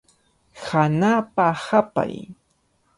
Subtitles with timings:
[0.67, 2.13] Hanapa hapay.